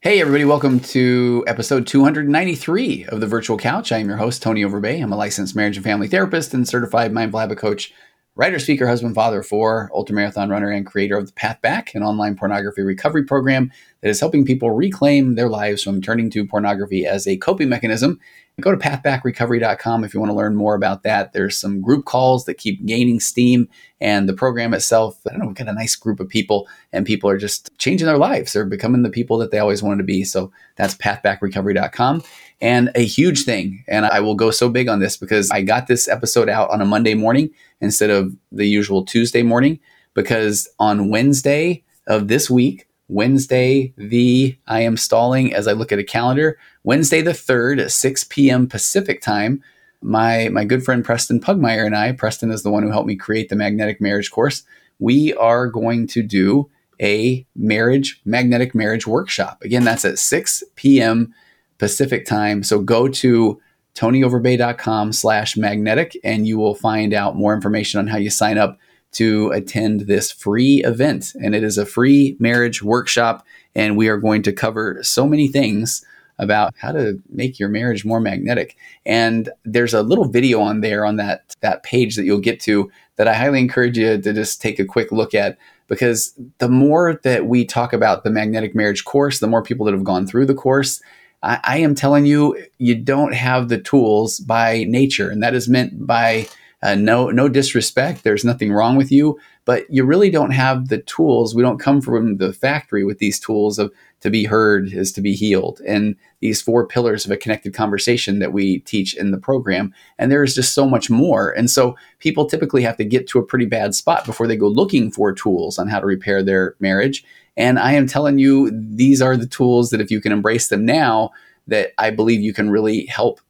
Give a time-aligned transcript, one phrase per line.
[0.00, 3.90] Hey, everybody, welcome to episode 293 of the Virtual Couch.
[3.90, 5.02] I am your host, Tony Overbay.
[5.02, 7.92] I'm a licensed marriage and family therapist and certified mindful habit coach,
[8.38, 12.36] writer, speaker, husband, father for ultramarathon runner, and creator of the Path Back, an online
[12.36, 13.70] pornography recovery program
[14.00, 18.18] that is helping people reclaim their lives from turning to pornography as a coping mechanism
[18.60, 21.32] Go to pathbackrecovery.com if you want to learn more about that.
[21.32, 23.68] There's some group calls that keep gaining steam,
[24.00, 27.06] and the program itself, I don't know, we've got a nice group of people, and
[27.06, 28.52] people are just changing their lives.
[28.52, 30.24] They're becoming the people that they always wanted to be.
[30.24, 32.24] So that's pathbackrecovery.com.
[32.60, 35.86] And a huge thing, and I will go so big on this because I got
[35.86, 37.50] this episode out on a Monday morning
[37.80, 39.78] instead of the usual Tuesday morning,
[40.14, 45.98] because on Wednesday of this week, Wednesday, the I am stalling as I look at
[45.98, 46.58] a calendar.
[46.84, 48.66] Wednesday the 3rd at 6 p.m.
[48.66, 49.62] Pacific time.
[50.02, 53.16] My my good friend Preston Pugmire and I, Preston is the one who helped me
[53.16, 54.62] create the magnetic marriage course.
[54.98, 56.70] We are going to do
[57.00, 59.62] a marriage magnetic marriage workshop.
[59.62, 61.32] Again, that's at 6 p.m.
[61.78, 62.62] Pacific time.
[62.62, 63.60] So go to
[63.94, 68.78] tonyoverbay.com slash magnetic and you will find out more information on how you sign up
[69.12, 71.32] to attend this free event.
[71.42, 73.44] And it is a free marriage workshop.
[73.74, 76.04] And we are going to cover so many things
[76.38, 78.76] about how to make your marriage more magnetic.
[79.04, 82.90] And there's a little video on there on that, that page that you'll get to
[83.16, 87.18] that I highly encourage you to just take a quick look at because the more
[87.24, 90.46] that we talk about the magnetic marriage course, the more people that have gone through
[90.46, 91.02] the course,
[91.42, 95.30] I, I am telling you, you don't have the tools by nature.
[95.30, 96.48] And that is meant by
[96.82, 98.22] uh, no, no disrespect.
[98.22, 101.54] There's nothing wrong with you, but you really don't have the tools.
[101.54, 105.20] We don't come from the factory with these tools of to be heard is to
[105.20, 109.38] be healed, and these four pillars of a connected conversation that we teach in the
[109.38, 109.94] program.
[110.18, 111.50] And there is just so much more.
[111.50, 114.68] And so people typically have to get to a pretty bad spot before they go
[114.68, 117.24] looking for tools on how to repair their marriage.
[117.58, 120.86] And I am telling you, these are the tools that if you can embrace them
[120.86, 121.30] now,
[121.66, 123.40] that I believe you can really help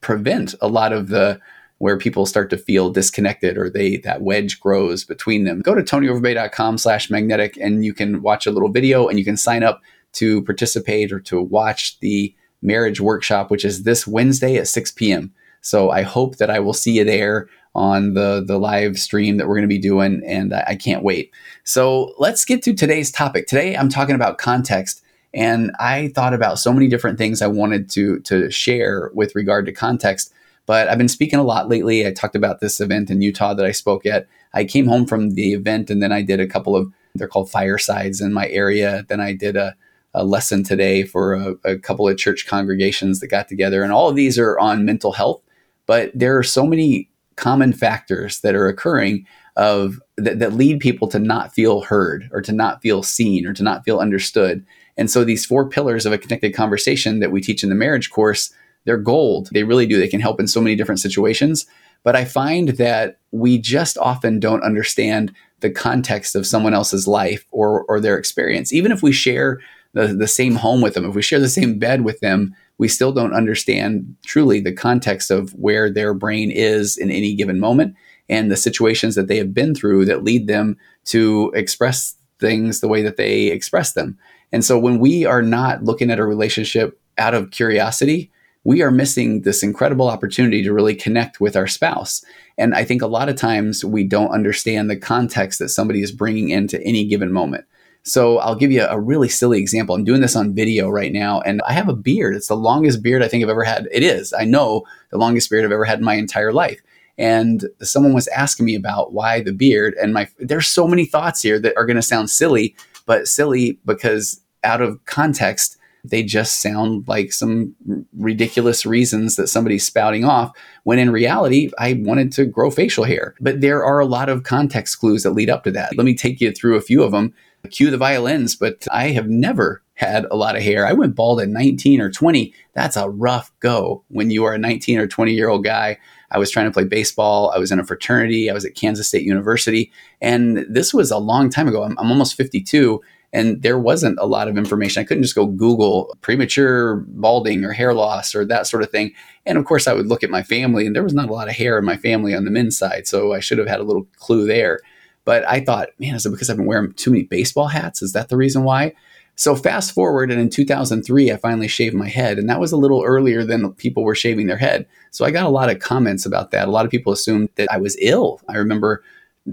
[0.00, 1.40] prevent a lot of the
[1.78, 5.60] where people start to feel disconnected or they that wedge grows between them.
[5.60, 9.36] Go to tonyoverbay.com slash magnetic and you can watch a little video and you can
[9.36, 9.80] sign up
[10.14, 15.32] to participate or to watch the marriage workshop, which is this Wednesday at 6 p.m.
[15.60, 19.48] So I hope that I will see you there on the the live stream that
[19.48, 21.32] we're going to be doing, and I, I can't wait.
[21.64, 23.46] So let's get to today's topic.
[23.46, 25.02] Today I'm talking about context,
[25.32, 29.66] and I thought about so many different things I wanted to to share with regard
[29.66, 30.32] to context.
[30.66, 32.06] But I've been speaking a lot lately.
[32.06, 34.26] I talked about this event in Utah that I spoke at.
[34.54, 37.50] I came home from the event and then I did a couple of, they're called
[37.50, 39.04] firesides in my area.
[39.08, 39.74] Then I did a,
[40.14, 43.82] a lesson today for a, a couple of church congregations that got together.
[43.82, 45.42] And all of these are on mental health.
[45.86, 51.08] But there are so many common factors that are occurring of that, that lead people
[51.08, 54.64] to not feel heard or to not feel seen or to not feel understood.
[54.96, 58.10] And so these four pillars of a connected conversation that we teach in the marriage
[58.10, 58.52] course
[58.84, 59.48] they're gold.
[59.52, 59.98] They really do.
[59.98, 61.66] They can help in so many different situations.
[62.02, 67.46] But I find that we just often don't understand the context of someone else's life
[67.50, 68.72] or, or their experience.
[68.72, 69.60] Even if we share
[69.94, 72.88] the, the same home with them, if we share the same bed with them, we
[72.88, 77.94] still don't understand truly the context of where their brain is in any given moment
[78.28, 82.88] and the situations that they have been through that lead them to express things the
[82.88, 84.18] way that they express them.
[84.52, 88.30] And so when we are not looking at a relationship out of curiosity,
[88.64, 92.24] we are missing this incredible opportunity to really connect with our spouse.
[92.56, 96.12] And I think a lot of times we don't understand the context that somebody is
[96.12, 97.66] bringing into any given moment.
[98.04, 99.94] So I'll give you a really silly example.
[99.94, 102.36] I'm doing this on video right now, and I have a beard.
[102.36, 103.88] It's the longest beard I think I've ever had.
[103.90, 104.34] It is.
[104.34, 106.80] I know the longest beard I've ever had in my entire life.
[107.16, 111.40] And someone was asking me about why the beard, and my there's so many thoughts
[111.40, 112.76] here that are going to sound silly,
[113.06, 117.74] but silly because out of context, they just sound like some
[118.18, 123.34] ridiculous reasons that somebody's spouting off when in reality I wanted to grow facial hair.
[123.40, 125.96] But there are a lot of context clues that lead up to that.
[125.96, 127.32] Let me take you through a few of them.
[127.70, 130.86] Cue the violins, but I have never had a lot of hair.
[130.86, 132.52] I went bald at 19 or 20.
[132.74, 135.98] That's a rough go when you are a 19 or 20 year old guy.
[136.30, 137.52] I was trying to play baseball.
[137.54, 138.50] I was in a fraternity.
[138.50, 139.92] I was at Kansas State University.
[140.20, 141.84] And this was a long time ago.
[141.84, 143.00] I'm, I'm almost 52
[143.34, 145.00] and there wasn't a lot of information.
[145.00, 149.12] I couldn't just go Google premature balding or hair loss or that sort of thing.
[149.44, 151.48] And of course, I would look at my family, and there was not a lot
[151.48, 153.08] of hair in my family on the men's side.
[153.08, 154.78] So I should have had a little clue there.
[155.24, 158.02] But I thought, man, is it because I've been wearing too many baseball hats?
[158.02, 158.94] Is that the reason why?
[159.36, 162.76] So fast forward, and in 2003, I finally shaved my head, and that was a
[162.76, 164.86] little earlier than people were shaving their head.
[165.10, 166.68] So I got a lot of comments about that.
[166.68, 168.40] A lot of people assumed that I was ill.
[168.48, 169.02] I remember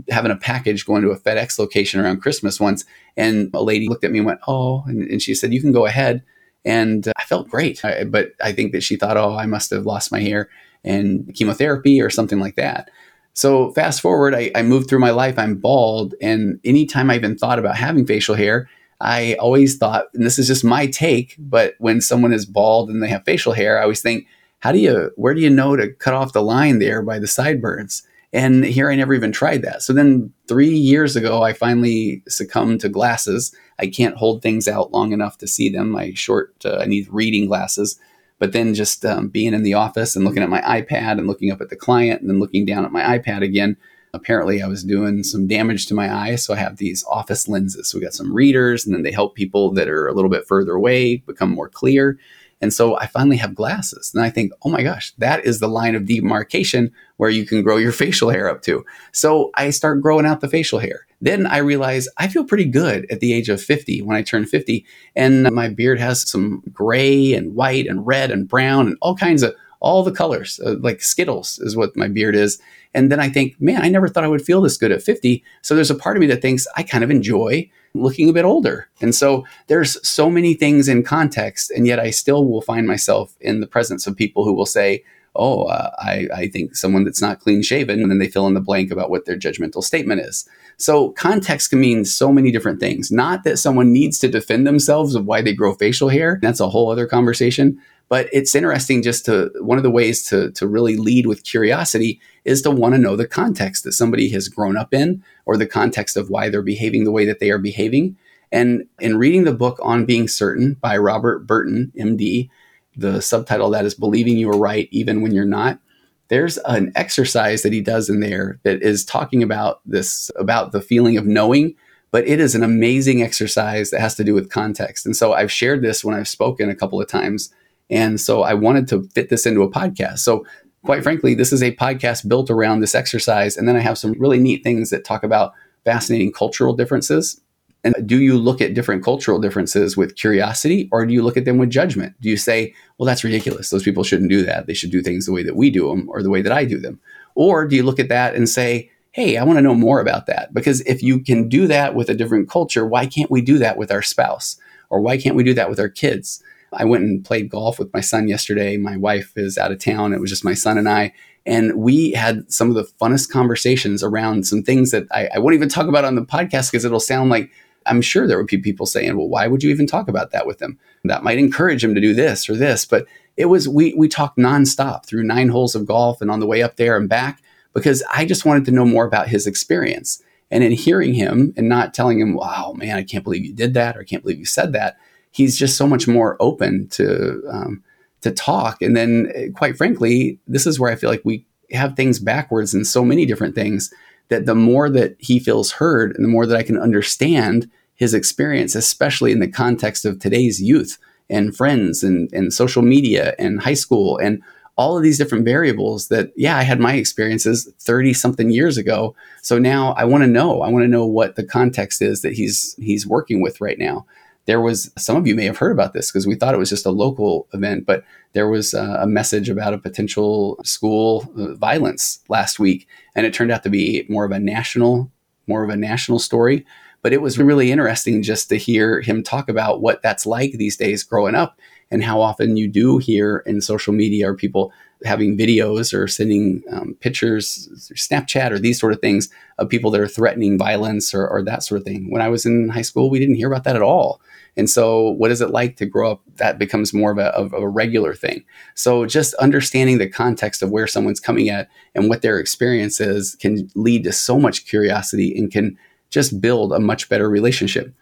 [0.10, 2.86] having a package going to a FedEx location around Christmas once,
[3.18, 5.72] and a lady looked at me and went, "Oh," and, and she said, "You can
[5.72, 6.24] go ahead."
[6.64, 7.84] And I felt great.
[7.84, 10.50] I, but I think that she thought, oh, I must have lost my hair
[10.84, 12.90] and chemotherapy or something like that.
[13.34, 15.40] So fast forward, I, I moved through my life.
[15.40, 18.70] I'm bald, and anytime I even thought about having facial hair,
[19.00, 23.02] I always thought, and this is just my take, but when someone is bald and
[23.02, 24.28] they have facial hair, I always think,
[24.60, 27.26] how do you, where do you know to cut off the line there by the
[27.26, 28.06] sideburns?
[28.34, 29.82] And here I never even tried that.
[29.82, 33.54] So then three years ago, I finally succumbed to glasses.
[33.80, 35.90] I can't hold things out long enough to see them.
[35.90, 38.00] My short, uh, I need reading glasses.
[38.42, 41.52] But then just um, being in the office and looking at my iPad and looking
[41.52, 43.78] up at the client and then looking down at my iPad again,
[44.16, 46.44] apparently I was doing some damage to my eyes.
[46.44, 47.88] So I have these office lenses.
[47.88, 50.48] So we got some readers and then they help people that are a little bit
[50.48, 52.18] further away become more clear.
[52.62, 54.12] And so I finally have glasses.
[54.14, 57.64] And I think, oh my gosh, that is the line of demarcation where you can
[57.64, 58.86] grow your facial hair up to.
[59.12, 61.08] So I start growing out the facial hair.
[61.22, 64.46] Then I realize I feel pretty good at the age of 50 when I turn
[64.46, 64.86] 50.
[65.16, 69.44] And my beard has some gray and white and red and brown and all kinds
[69.44, 72.62] of all the colors, uh, like Skittles is what my beard is.
[72.94, 75.44] And then I think, man, I never thought I would feel this good at 50.
[75.62, 78.46] So there's a part of me that thinks I kind of enjoy looking a bit
[78.46, 78.88] older.
[79.02, 83.36] And so there's so many things in context, and yet I still will find myself
[83.42, 87.22] in the presence of people who will say, Oh, uh, I, I think someone that's
[87.22, 90.20] not clean shaven, and then they fill in the blank about what their judgmental statement
[90.20, 90.46] is.
[90.76, 93.12] So context can mean so many different things.
[93.12, 96.38] Not that someone needs to defend themselves of why they grow facial hair.
[96.42, 97.80] That's a whole other conversation.
[98.12, 102.20] But it's interesting just to one of the ways to, to really lead with curiosity
[102.44, 105.66] is to want to know the context that somebody has grown up in or the
[105.66, 108.18] context of why they're behaving the way that they are behaving.
[108.52, 112.50] And in reading the book On Being Certain by Robert Burton, MD,
[112.98, 115.80] the subtitle that is Believing You Are Right Even When You're Not,
[116.28, 120.82] there's an exercise that he does in there that is talking about this, about the
[120.82, 121.76] feeling of knowing
[122.14, 125.06] but it is an amazing exercise that has to do with context.
[125.06, 127.54] And so I've shared this when I've spoken a couple of times
[127.92, 130.20] and so I wanted to fit this into a podcast.
[130.20, 130.46] So,
[130.84, 133.58] quite frankly, this is a podcast built around this exercise.
[133.58, 135.54] And then I have some really neat things that talk about
[135.84, 137.40] fascinating cultural differences.
[137.84, 141.46] And do you look at different cultural differences with curiosity or do you look at
[141.46, 142.16] them with judgment?
[142.22, 143.70] Do you say, well, that's ridiculous.
[143.70, 144.68] Those people shouldn't do that.
[144.68, 146.64] They should do things the way that we do them or the way that I
[146.64, 147.00] do them.
[147.36, 150.28] Or do you look at that and say, hey, I want to know more about
[150.28, 150.54] that?
[150.54, 153.78] Because if you can do that with a different culture, why can't we do that
[153.78, 154.58] with our spouse?
[154.90, 156.42] Or why can't we do that with our kids?
[156.74, 158.78] I went and played golf with my son yesterday.
[158.78, 160.14] My wife is out of town.
[160.14, 161.14] It was just my son and I.
[161.46, 165.56] And we had some of the funnest conversations around some things that I, I won't
[165.56, 167.52] even talk about on the podcast because it'll sound like
[167.86, 170.46] I'm sure there would be people saying, well, why would you even talk about that
[170.46, 170.78] with them?
[171.04, 172.86] That might encourage him to do this or this.
[172.86, 173.08] But
[173.38, 176.62] it was, we, we talked nonstop through nine holes of golf and on the way
[176.62, 177.42] up there and back
[177.74, 180.22] because I just wanted to know more about his experience.
[180.52, 183.74] And in hearing him and not telling him, wow, man, I can't believe you did
[183.74, 184.98] that or I can't believe you said that,
[185.32, 187.84] he's just so much more open to um,
[188.22, 188.82] to talk.
[188.82, 192.86] And then, quite frankly, this is where I feel like we have things backwards in
[192.86, 193.94] so many different things.
[194.30, 198.14] That the more that he feels heard, and the more that I can understand his
[198.14, 200.98] experience, especially in the context of today's youth
[201.30, 204.42] and friends and, and social media and high school and
[204.78, 209.16] all of these different variables that yeah i had my experiences 30 something years ago
[209.42, 212.34] so now i want to know i want to know what the context is that
[212.34, 214.06] he's he's working with right now
[214.46, 216.70] there was some of you may have heard about this because we thought it was
[216.70, 221.54] just a local event, but there was a, a message about a potential school uh,
[221.56, 225.12] violence last week, and it turned out to be more of a national,
[225.48, 226.66] more of a national story.
[227.04, 230.78] But it was really interesting just to hear him talk about what that's like these
[230.78, 231.58] days growing up
[231.90, 234.72] and how often you do hear in social media or people
[235.04, 240.02] having videos or sending um, pictures, Snapchat or these sort of things of people that
[240.02, 242.12] are threatening violence or, or, that sort of thing.
[242.12, 244.22] When I was in high school, we didn't hear about that at all.
[244.58, 246.22] And so, what is it like to grow up?
[246.36, 248.44] That becomes more of a, of a regular thing.
[248.76, 253.36] So, just understanding the context of where someone's coming at and what their experience is
[253.36, 255.78] can lead to so much curiosity and can
[256.10, 257.94] just build a much better relationship.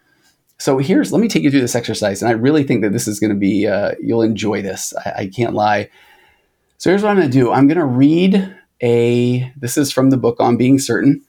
[0.60, 3.08] So here's let me take you through this exercise, and I really think that this
[3.08, 4.92] is going to be uh, you'll enjoy this.
[5.06, 5.88] I, I can't lie.
[6.80, 7.52] So here's what I'm going to do.
[7.52, 9.52] I'm going to read a.
[9.54, 11.20] This is from the book on being certain,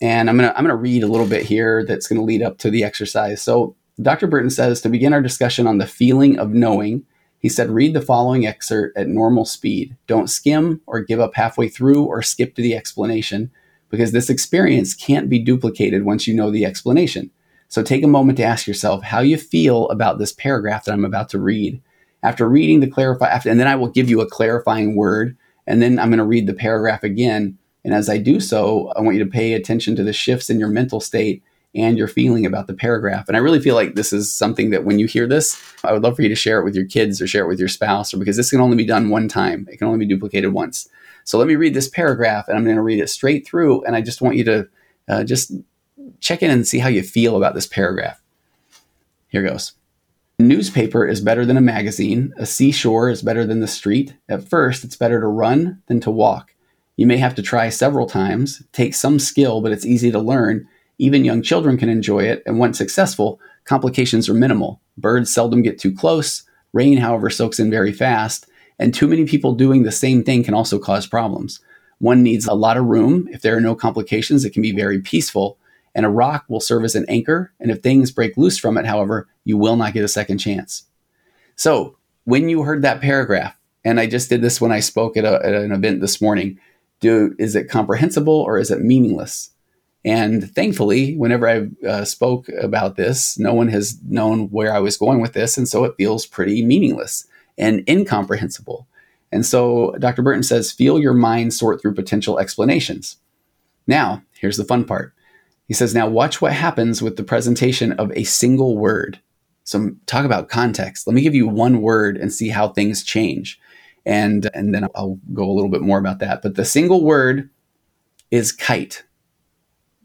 [0.00, 2.24] and I'm going to I'm going to read a little bit here that's going to
[2.24, 3.42] lead up to the exercise.
[3.42, 4.28] So Dr.
[4.28, 7.04] Burton says to begin our discussion on the feeling of knowing,
[7.40, 9.96] he said, read the following excerpt at normal speed.
[10.06, 13.50] Don't skim or give up halfway through or skip to the explanation
[13.88, 17.32] because this experience can't be duplicated once you know the explanation.
[17.66, 21.04] So take a moment to ask yourself how you feel about this paragraph that I'm
[21.04, 21.82] about to read.
[22.22, 25.36] After reading the clarify, after, and then I will give you a clarifying word,
[25.66, 27.58] and then I'm going to read the paragraph again.
[27.84, 30.60] And as I do so, I want you to pay attention to the shifts in
[30.60, 31.42] your mental state
[31.74, 33.28] and your feeling about the paragraph.
[33.28, 36.02] And I really feel like this is something that when you hear this, I would
[36.02, 38.12] love for you to share it with your kids or share it with your spouse,
[38.12, 39.66] or because this can only be done one time.
[39.70, 40.88] It can only be duplicated once.
[41.24, 43.84] So let me read this paragraph and I'm going to read it straight through.
[43.84, 44.68] And I just want you to
[45.08, 45.52] uh, just
[46.20, 48.20] check in and see how you feel about this paragraph.
[49.28, 49.72] Here goes.
[50.38, 52.32] Newspaper is better than a magazine.
[52.36, 54.14] A seashore is better than the street.
[54.28, 56.54] At first, it's better to run than to walk.
[56.96, 60.68] You may have to try several times, take some skill, but it's easy to learn.
[60.98, 64.80] Even young children can enjoy it, and once successful, complications are minimal.
[64.98, 66.42] Birds seldom get too close.
[66.72, 68.46] Rain, however, soaks in very fast,
[68.78, 71.60] and too many people doing the same thing can also cause problems.
[71.98, 73.28] One needs a lot of room.
[73.30, 75.58] If there are no complications, it can be very peaceful.
[75.94, 77.52] And a rock will serve as an anchor.
[77.60, 80.84] And if things break loose from it, however, you will not get a second chance.
[81.56, 85.24] So, when you heard that paragraph, and I just did this when I spoke at,
[85.24, 86.58] a, at an event this morning,
[87.00, 89.50] do is it comprehensible or is it meaningless?
[90.04, 94.96] And thankfully, whenever I uh, spoke about this, no one has known where I was
[94.96, 97.26] going with this, and so it feels pretty meaningless
[97.58, 98.86] and incomprehensible.
[99.30, 100.22] And so Dr.
[100.22, 103.16] Burton says, feel your mind sort through potential explanations.
[103.86, 105.14] Now, here's the fun part.
[105.68, 109.20] He says, now watch what happens with the presentation of a single word.
[109.64, 111.06] So talk about context.
[111.06, 113.60] Let me give you one word and see how things change.
[114.04, 116.42] And, and then I'll go a little bit more about that.
[116.42, 117.48] But the single word
[118.30, 119.04] is kite.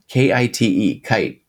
[0.08, 1.42] K I T E, kite.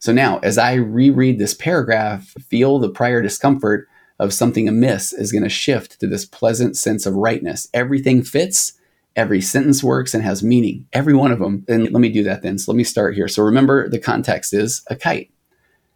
[0.00, 3.86] So now, as I reread this paragraph, feel the prior discomfort
[4.18, 7.68] of something amiss is going to shift to this pleasant sense of rightness.
[7.72, 8.72] Everything fits,
[9.16, 11.64] every sentence works and has meaning, every one of them.
[11.68, 12.58] And let me do that then.
[12.58, 13.28] So let me start here.
[13.28, 15.30] So remember, the context is a kite.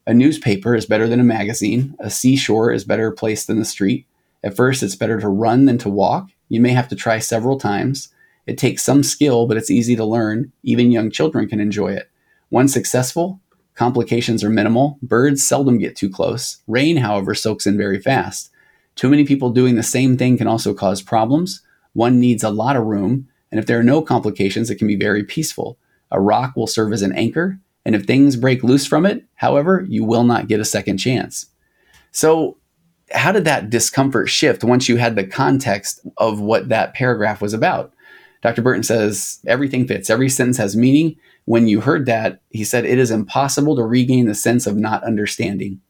[0.07, 1.97] A newspaper is better than a magazine.
[1.99, 4.07] A seashore is better placed than the street.
[4.45, 6.29] At first, it's better to run than to walk.
[6.49, 8.09] You may have to try several times.
[8.47, 10.53] It takes some skill, but it's easy to learn.
[10.63, 12.09] Even young children can enjoy it.
[12.51, 13.41] Once successful,
[13.77, 14.99] Complications are minimal.
[15.03, 16.63] Birds seldom get too close.
[16.67, 18.51] Rain, however, soaks in very fast.
[18.95, 21.61] Too many people doing the same thing can also cause problems.
[21.97, 24.97] One needs a lot of room, and if there are no complications, it can be
[24.97, 25.79] very peaceful.
[26.11, 29.87] A rock will serve as an anchor, and if things break loose from it, however,
[29.89, 31.47] you will not get a second chance.
[32.13, 32.59] So,
[33.13, 37.55] how did that discomfort shift once you had the context of what that paragraph was
[37.55, 37.95] about?
[38.43, 38.61] Dr.
[38.61, 42.99] Burton says everything fits, every sentence has meaning, when you heard that, he said, it
[42.99, 45.81] is impossible to regain the sense of not understanding.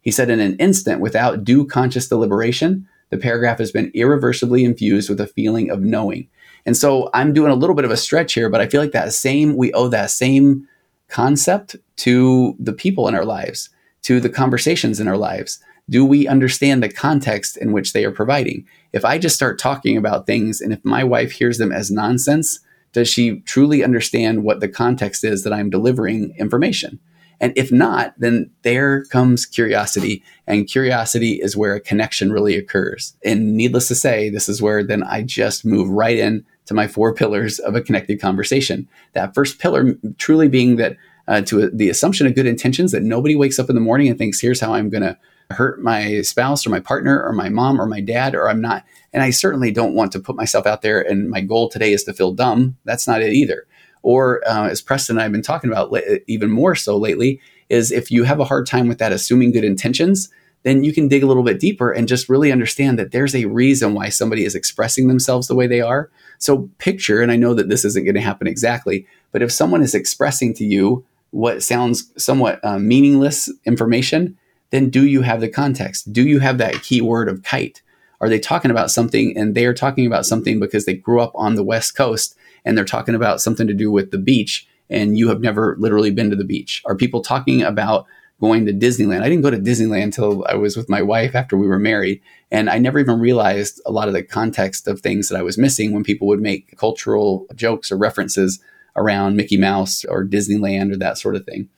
[0.00, 5.08] He said, in an instant, without due conscious deliberation, the paragraph has been irreversibly infused
[5.08, 6.28] with a feeling of knowing.
[6.64, 8.92] And so I'm doing a little bit of a stretch here, but I feel like
[8.92, 10.66] that same, we owe that same
[11.08, 13.70] concept to the people in our lives,
[14.02, 15.60] to the conversations in our lives.
[15.88, 18.66] Do we understand the context in which they are providing?
[18.92, 22.58] If I just start talking about things and if my wife hears them as nonsense,
[22.92, 26.98] does she truly understand what the context is that I'm delivering information?
[27.40, 30.22] And if not, then there comes curiosity.
[30.46, 33.16] And curiosity is where a connection really occurs.
[33.24, 36.88] And needless to say, this is where then I just move right in to my
[36.88, 38.88] four pillars of a connected conversation.
[39.12, 40.96] That first pillar truly being that
[41.28, 44.16] uh, to the assumption of good intentions that nobody wakes up in the morning and
[44.16, 45.18] thinks, here's how I'm going to
[45.50, 48.84] hurt my spouse or my partner or my mom or my dad, or I'm not.
[49.12, 52.04] And I certainly don't want to put myself out there and my goal today is
[52.04, 52.76] to feel dumb.
[52.84, 53.66] That's not it either.
[54.06, 55.92] Or uh, as Preston and I have been talking about
[56.28, 59.64] even more so lately, is if you have a hard time with that assuming good
[59.64, 60.28] intentions,
[60.62, 63.46] then you can dig a little bit deeper and just really understand that there's a
[63.46, 66.08] reason why somebody is expressing themselves the way they are.
[66.38, 69.82] So picture, and I know that this isn't going to happen exactly, but if someone
[69.82, 74.38] is expressing to you what sounds somewhat uh, meaningless information,
[74.70, 76.12] then do you have the context?
[76.12, 77.82] Do you have that key word of kite?
[78.20, 81.32] Are they talking about something and they are talking about something because they grew up
[81.34, 82.36] on the West Coast
[82.66, 86.10] and they're talking about something to do with the beach and you have never literally
[86.10, 86.82] been to the beach?
[86.84, 88.04] Are people talking about
[88.40, 89.22] going to Disneyland?
[89.22, 92.20] I didn't go to Disneyland until I was with my wife after we were married.
[92.50, 95.56] And I never even realized a lot of the context of things that I was
[95.56, 98.60] missing when people would make cultural jokes or references
[98.96, 101.68] around Mickey Mouse or Disneyland or that sort of thing.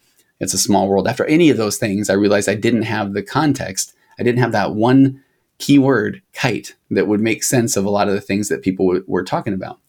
[0.40, 1.08] It's a small world.
[1.08, 3.94] After any of those things, I realized I didn't have the context.
[4.18, 5.22] I didn't have that one
[5.58, 9.04] keyword, kite, that would make sense of a lot of the things that people w-
[9.08, 9.80] were talking about.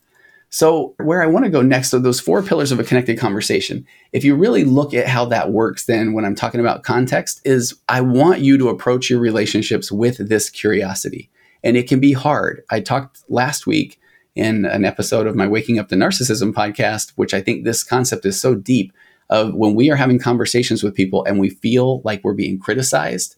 [0.51, 3.85] So, where I want to go next are those four pillars of a connected conversation.
[4.13, 7.79] If you really look at how that works, then when I'm talking about context, is
[7.87, 11.29] I want you to approach your relationships with this curiosity.
[11.63, 12.63] And it can be hard.
[12.71, 13.99] I talked last week
[14.35, 18.25] in an episode of my Waking Up to Narcissism podcast, which I think this concept
[18.25, 18.91] is so deep
[19.29, 23.35] of when we are having conversations with people and we feel like we're being criticized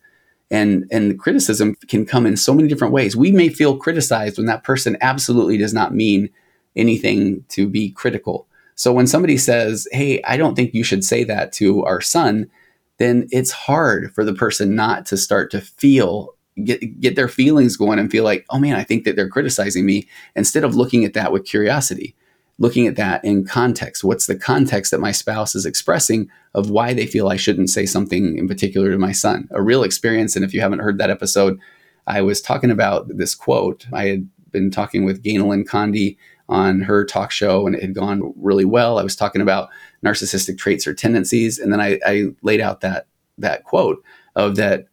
[0.50, 4.48] and and criticism can come in so many different ways we may feel criticized when
[4.48, 6.30] that person absolutely does not mean
[6.75, 11.24] anything to be critical So when somebody says, Hey, I don't think you should say
[11.25, 12.50] that to our son,
[12.98, 17.78] then it's hard for the person not to start to feel get get their feelings
[17.78, 21.06] going and feel like, oh man, I think that they're criticizing me instead of looking
[21.06, 22.16] at that with curiosity,
[22.60, 24.04] looking at that in context.
[24.04, 27.86] What's the context that my spouse is expressing of why they feel I shouldn't say
[27.86, 29.48] something in particular to my son?
[29.51, 30.36] A real experience.
[30.36, 31.60] And if you haven't heard that episode,
[32.08, 33.88] I was talking about this quote.
[33.94, 36.18] I had been talking with Ganel-Lyn Condie
[36.51, 39.00] on her talk show and it had gone really well.
[39.00, 39.70] I was talking about
[40.05, 41.58] narcissistic traits or tendencies.
[41.58, 44.03] And then I, I laid out that that quote
[44.36, 44.86] of that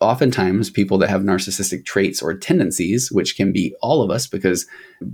[0.00, 4.66] oftentimes people that have narcissistic traits or tendencies, which can be all of us, because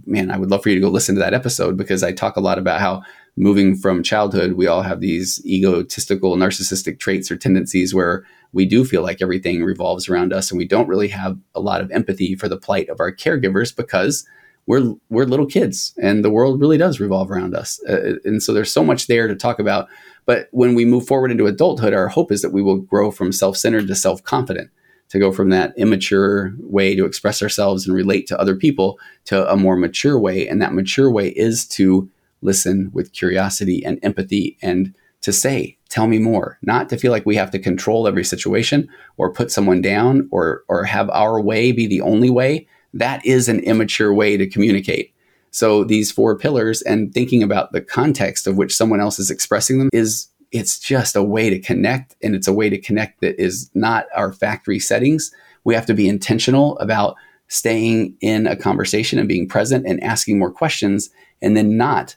[0.07, 2.37] man, I would love for you to go listen to that episode because I talk
[2.37, 3.03] a lot about how
[3.37, 8.87] moving from childhood, we all have these egotistical, narcissistic traits or tendencies where we do
[8.87, 12.35] feel like everything revolves around us and we don't really have a lot of empathy
[12.35, 14.27] for the plight of our caregivers because
[14.71, 17.83] we're we're little kids and the world really does revolve around us.
[17.89, 19.89] Uh, and so there's so much there to talk about.
[20.27, 23.33] But when we move forward into adulthood our hope is that we will grow from
[23.33, 24.71] self-centered to self-confident
[25.09, 29.53] to go from that immature way to express ourselves and relate to other people to
[29.53, 30.47] a more mature way.
[30.47, 32.09] And that mature way is to
[32.41, 36.59] listen with curiosity and empathy and to say tell me more.
[36.63, 40.63] Not to feel like we have to control every situation or put someone down or
[40.69, 45.15] or have our way be the only way that is an immature way to communicate.
[45.51, 49.79] So these four pillars and thinking about the context of which someone else is expressing
[49.79, 53.41] them is it's just a way to connect and it's a way to connect that
[53.41, 55.33] is not our factory settings.
[55.65, 57.17] We have to be intentional about
[57.49, 61.11] staying in a conversation and being present and asking more questions
[61.43, 62.17] and then not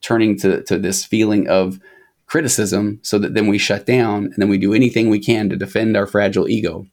[0.00, 1.78] turning to, to this feeling of
[2.26, 5.56] criticism so that then we shut down and then we do anything we can to
[5.56, 6.86] defend our fragile ego.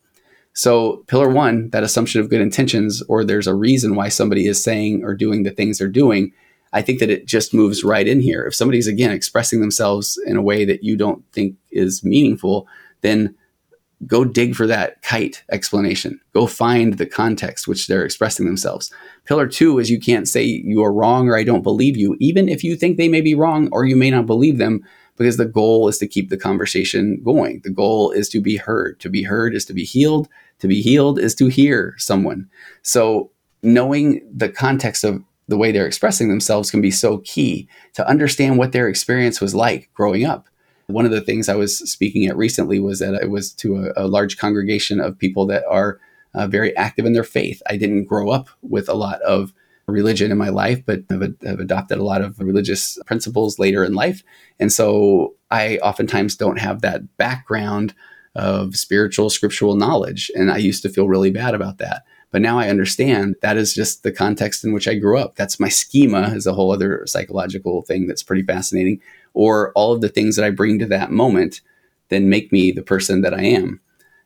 [0.53, 4.63] So, pillar one, that assumption of good intentions, or there's a reason why somebody is
[4.63, 6.31] saying or doing the things they're doing,
[6.73, 8.45] I think that it just moves right in here.
[8.45, 12.67] If somebody's, again, expressing themselves in a way that you don't think is meaningful,
[13.01, 13.35] then
[14.07, 16.19] go dig for that kite explanation.
[16.33, 18.91] Go find the context which they're expressing themselves.
[19.25, 22.49] Pillar two is you can't say you are wrong or I don't believe you, even
[22.49, 24.83] if you think they may be wrong or you may not believe them
[25.17, 27.61] because the goal is to keep the conversation going.
[27.63, 28.99] The goal is to be heard.
[29.01, 30.27] To be heard is to be healed.
[30.59, 32.49] To be healed is to hear someone.
[32.81, 38.07] So, knowing the context of the way they're expressing themselves can be so key to
[38.07, 40.47] understand what their experience was like growing up.
[40.87, 44.05] One of the things I was speaking at recently was that it was to a,
[44.05, 45.99] a large congregation of people that are
[46.33, 47.61] uh, very active in their faith.
[47.69, 49.53] I didn't grow up with a lot of
[49.87, 53.93] religion in my life, but have, have adopted a lot of religious principles later in
[53.93, 54.23] life.
[54.59, 57.93] And so I oftentimes don't have that background
[58.35, 60.31] of spiritual, scriptural knowledge.
[60.35, 62.03] And I used to feel really bad about that.
[62.31, 65.35] But now I understand that is just the context in which I grew up.
[65.35, 69.01] That's my schema, is a whole other psychological thing that's pretty fascinating.
[69.35, 71.61] Or all of the things that I bring to that moment
[72.09, 73.79] then make me the person that I am.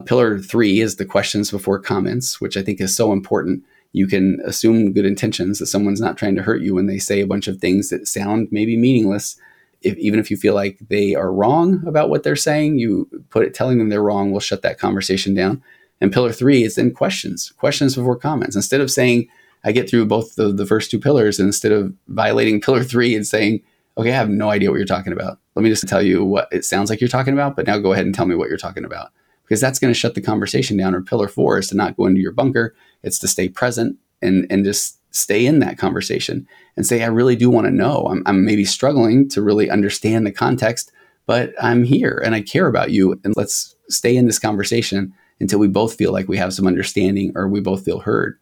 [0.06, 4.40] Pillar three is the questions before comments, which I think is so important you can
[4.46, 7.48] assume good intentions that someone's not trying to hurt you when they say a bunch
[7.48, 9.40] of things that sound maybe meaningless.
[9.82, 13.44] If, even if you feel like they are wrong about what they're saying, you put
[13.44, 15.62] it telling them they're wrong will shut that conversation down.
[16.02, 18.56] And pillar three is then questions, questions before comments.
[18.56, 19.28] Instead of saying,
[19.64, 23.16] I get through both the, the first two pillars, and instead of violating pillar three
[23.16, 23.62] and saying,
[23.98, 25.40] okay, I have no idea what you're talking about.
[25.56, 27.94] Let me just tell you what it sounds like you're talking about, but now go
[27.94, 29.12] ahead and tell me what you're talking about
[29.48, 30.94] because that's going to shut the conversation down.
[30.94, 32.76] Or pillar four is to not go into your bunker.
[33.04, 37.36] It's to stay present and and just stay in that conversation and say, I really
[37.36, 38.08] do want to know.
[38.10, 40.92] I'm, I'm maybe struggling to really understand the context,
[41.26, 43.20] but I'm here and I care about you.
[43.24, 47.32] And let's stay in this conversation until we both feel like we have some understanding
[47.36, 48.38] or we both feel heard.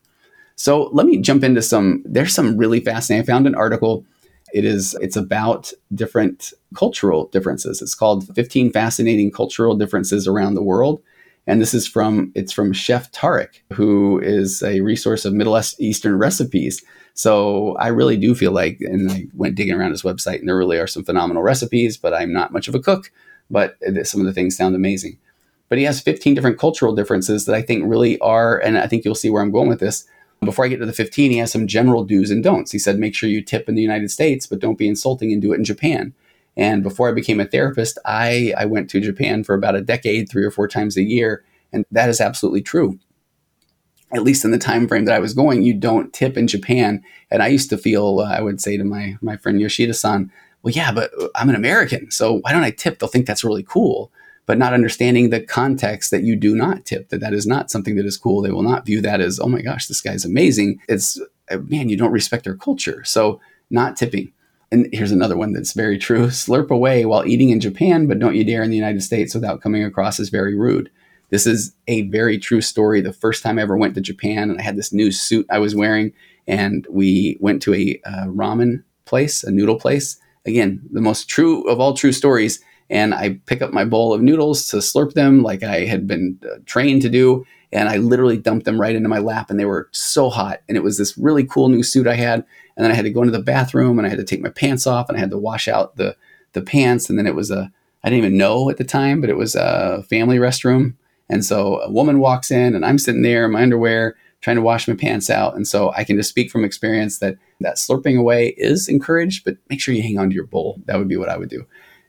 [0.56, 2.02] So let me jump into some.
[2.06, 3.24] There's some really fascinating.
[3.24, 4.06] I found an article.
[4.56, 7.82] It is it's about different cultural differences.
[7.82, 11.02] It's called 15 fascinating cultural differences around the world.
[11.46, 16.18] And this is from it's from Chef Tariq, who is a resource of Middle Eastern
[16.18, 16.82] recipes.
[17.16, 20.58] So I really do feel like, and I went digging around his website, and there
[20.58, 21.98] really are some phenomenal recipes.
[21.98, 23.12] But I'm not much of a cook,
[23.52, 25.18] but some of the things sound amazing.
[25.68, 29.04] But he has 15 different cultural differences that I think really are, and I think
[29.04, 30.08] you'll see where I'm going with this.
[30.42, 32.72] Before I get to the 15, he has some general do's and don'ts.
[32.72, 35.42] He said, make sure you tip in the United States, but don't be insulting and
[35.42, 36.14] do it in Japan.
[36.58, 40.30] And before I became a therapist, I, I went to Japan for about a decade,
[40.30, 41.44] three or four times a year.
[41.74, 43.00] And that is absolutely true.
[44.14, 47.04] At least in the time frame that I was going, you don't tip in Japan.
[47.32, 50.74] And I used to feel, uh, I would say to my, my friend Yoshida-san, well,
[50.74, 52.10] yeah, but I'm an American.
[52.12, 53.00] So why don't I tip?
[53.00, 54.12] They'll think that's really cool.
[54.46, 57.96] But not understanding the context that you do not tip, that that is not something
[57.96, 58.42] that is cool.
[58.42, 60.80] They will not view that as, oh my gosh, this guy's amazing.
[60.88, 63.04] It's, uh, man, you don't respect their culture.
[63.04, 64.32] So not tipping.
[64.72, 68.36] And here's another one that's very true slurp away while eating in Japan, but don't
[68.36, 70.92] you dare in the United States without coming across as very rude.
[71.30, 73.02] This is a very true story.
[73.02, 75.60] The first time I ever went to Japan, and I had this new suit I
[75.60, 76.14] was wearing,
[76.48, 80.20] and we went to a uh, ramen place, a noodle place.
[80.46, 82.64] Again, the most true of all true stories.
[82.90, 86.40] And I pick up my bowl of noodles to slurp them like I had been
[86.44, 87.46] uh, trained to do.
[87.72, 90.62] And I literally dumped them right into my lap, and they were so hot.
[90.70, 92.46] And it was this really cool new suit I had.
[92.78, 94.50] And then I had to go into the bathroom, and I had to take my
[94.50, 96.16] pants off, and I had to wash out the
[96.54, 97.10] the pants.
[97.10, 97.72] And then it was a
[98.04, 100.94] I didn't even know at the time, but it was a family restroom.
[101.28, 104.62] And so a woman walks in, and I'm sitting there in my underwear trying to
[104.62, 105.56] wash my pants out.
[105.56, 109.58] And so I can just speak from experience that that slurping away is encouraged, but
[109.72, 110.80] make sure you hang on to your bowl.
[110.86, 111.66] That would be what I would do.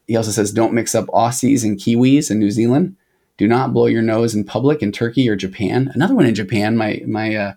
[0.07, 2.97] He also says, don't mix up Aussies and Kiwis in New Zealand.
[3.38, 5.90] Do not blow your nose in public in Turkey or Japan.
[5.95, 7.53] Another one in Japan, my my uh,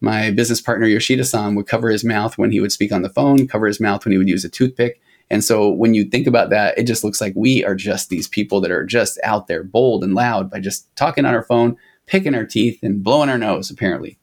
[0.00, 3.46] my business partner Yoshida-san would cover his mouth when he would speak on the phone,
[3.46, 5.00] cover his mouth when he would use a toothpick.
[5.28, 8.26] And so when you think about that, it just looks like we are just these
[8.26, 11.76] people that are just out there bold and loud by just talking on our phone,
[12.06, 14.18] picking our teeth, and blowing our nose, apparently.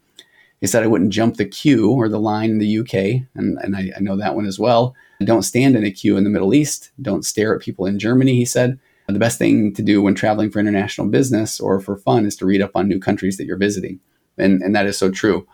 [0.62, 3.76] He said I wouldn't jump the queue or the line in the UK, and, and
[3.76, 4.96] I, I know that one as well.
[5.24, 6.91] Don't stand in a queue in the Middle East.
[7.02, 8.80] Don't stare at people in Germany, he said.
[9.08, 12.46] The best thing to do when traveling for international business or for fun is to
[12.46, 14.00] read up on new countries that you're visiting.
[14.38, 15.48] And, and that is so true.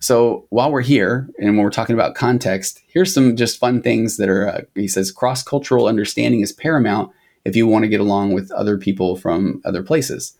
[0.00, 4.16] So while we're here and when we're talking about context, here's some just fun things
[4.16, 7.10] that are, uh, he says, cross cultural understanding is paramount
[7.44, 10.36] if you want to get along with other people from other places.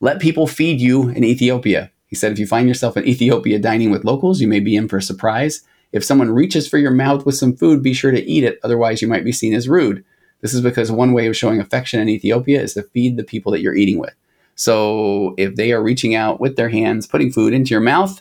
[0.00, 1.90] Let people feed you in Ethiopia.
[2.12, 4.86] He said, if you find yourself in Ethiopia dining with locals, you may be in
[4.86, 5.62] for a surprise.
[5.92, 9.00] If someone reaches for your mouth with some food, be sure to eat it, otherwise,
[9.00, 10.04] you might be seen as rude.
[10.42, 13.50] This is because one way of showing affection in Ethiopia is to feed the people
[13.52, 14.12] that you're eating with.
[14.56, 18.20] So if they are reaching out with their hands, putting food into your mouth,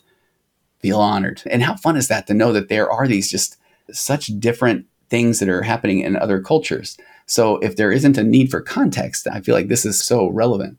[0.80, 1.42] feel honored.
[1.48, 3.58] And how fun is that to know that there are these just
[3.92, 6.98] such different things that are happening in other cultures?
[7.26, 10.78] So if there isn't a need for context, I feel like this is so relevant.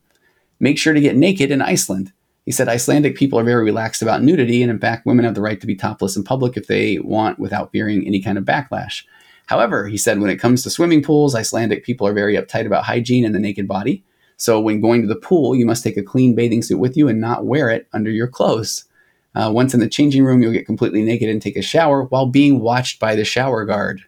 [0.60, 2.14] Make sure to get naked in Iceland.
[2.44, 5.40] He said Icelandic people are very relaxed about nudity, and in fact, women have the
[5.40, 9.04] right to be topless in public if they want without fearing any kind of backlash.
[9.46, 12.84] However, he said when it comes to swimming pools, Icelandic people are very uptight about
[12.84, 14.02] hygiene and the naked body.
[14.36, 17.06] So when going to the pool, you must take a clean bathing suit with you
[17.06, 18.86] and not wear it under your clothes.
[19.34, 22.26] Uh, once in the changing room, you'll get completely naked and take a shower while
[22.26, 24.02] being watched by the shower guard.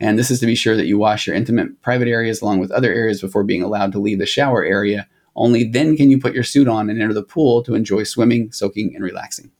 [0.00, 2.72] And this is to be sure that you wash your intimate private areas along with
[2.72, 5.06] other areas before being allowed to leave the shower area.
[5.34, 8.52] Only then can you put your suit on and enter the pool to enjoy swimming,
[8.52, 9.50] soaking, and relaxing.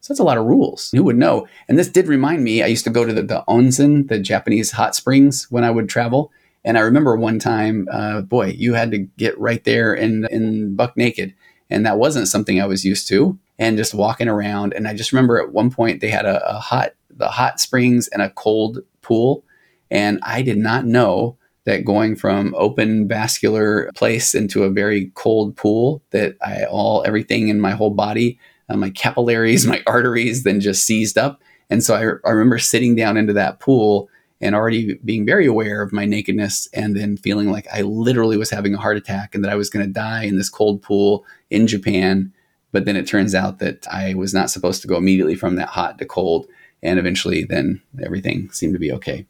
[0.00, 0.90] So that's a lot of rules.
[0.92, 1.48] Who would know?
[1.68, 4.70] And this did remind me, I used to go to the, the onsen, the Japanese
[4.70, 6.32] hot springs, when I would travel.
[6.64, 10.76] And I remember one time, uh, boy, you had to get right there in, in
[10.76, 11.34] buck naked.
[11.70, 13.38] And that wasn't something I was used to.
[13.58, 14.74] And just walking around.
[14.74, 18.06] And I just remember at one point they had a, a hot, the hot springs
[18.08, 19.44] and a cold pool.
[19.90, 25.56] And I did not know that going from open vascular place into a very cold
[25.56, 30.60] pool that I all everything in my whole body uh, my capillaries, my arteries then
[30.60, 31.42] just seized up.
[31.70, 34.08] And so I, I remember sitting down into that pool
[34.40, 38.50] and already being very aware of my nakedness and then feeling like I literally was
[38.50, 41.24] having a heart attack and that I was going to die in this cold pool
[41.50, 42.32] in Japan.
[42.70, 45.68] But then it turns out that I was not supposed to go immediately from that
[45.68, 46.46] hot to cold.
[46.82, 49.26] And eventually, then everything seemed to be okay.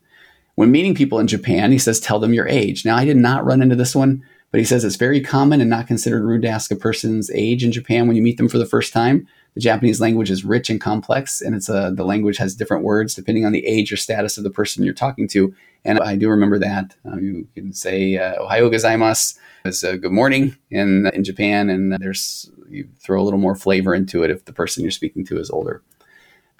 [0.57, 2.85] When meeting people in Japan, he says, tell them your age.
[2.85, 5.69] Now, I did not run into this one, but he says it's very common and
[5.69, 8.59] not considered rude to ask a person's age in Japan when you meet them for
[8.59, 9.29] the first time.
[9.55, 13.15] The Japanese language is rich and complex, and it's a, the language has different words
[13.15, 15.55] depending on the age or status of the person you're talking to.
[15.85, 16.95] And I do remember that.
[17.05, 21.93] Uh, you can say uh, "Ohayo gozaimasu" as uh, "Good morning" in in Japan, and
[21.93, 25.39] there's you throw a little more flavor into it if the person you're speaking to
[25.39, 25.83] is older.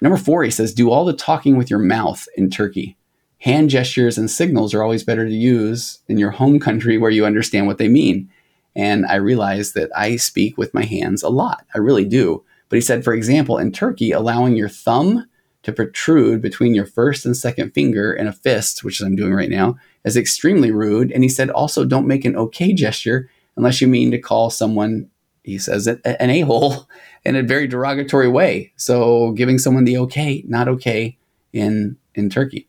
[0.01, 2.97] Number four, he says, do all the talking with your mouth in Turkey.
[3.47, 7.25] Hand gestures and signals are always better to use in your home country where you
[7.25, 8.29] understand what they mean.
[8.75, 11.65] And I realize that I speak with my hands a lot.
[11.73, 12.43] I really do.
[12.67, 15.29] But he said, for example, in Turkey, allowing your thumb
[15.63, 19.49] to protrude between your first and second finger in a fist, which I'm doing right
[19.49, 21.09] now, is extremely rude.
[21.13, 25.09] And he said, also don't make an okay gesture unless you mean to call someone,
[25.45, 26.89] he says, an a hole
[27.23, 28.73] in a very derogatory way.
[28.75, 31.17] So giving someone the okay, not okay
[31.53, 32.67] in, in Turkey.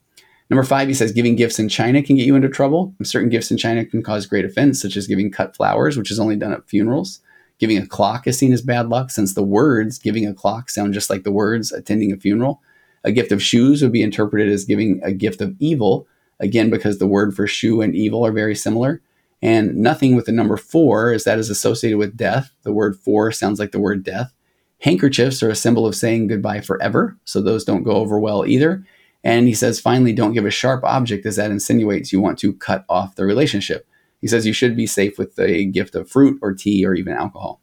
[0.50, 2.94] Number five, he says giving gifts in China can get you into trouble.
[3.02, 6.18] Certain gifts in China can cause great offense, such as giving cut flowers, which is
[6.18, 7.20] only done at funerals.
[7.58, 10.94] Giving a clock is seen as bad luck, since the words giving a clock sound
[10.94, 12.62] just like the words attending a funeral.
[13.04, 16.06] A gift of shoes would be interpreted as giving a gift of evil,
[16.40, 19.02] again, because the word for shoe and evil are very similar.
[19.42, 22.52] And nothing with the number four is that is associated with death.
[22.62, 24.32] The word four sounds like the word death.
[24.80, 28.84] Handkerchiefs are a symbol of saying goodbye forever, so those don't go over well either.
[29.24, 32.52] And he says, finally, don't give a sharp object as that insinuates you want to
[32.52, 33.86] cut off the relationship.
[34.20, 37.12] He says you should be safe with a gift of fruit or tea or even
[37.12, 37.60] alcohol.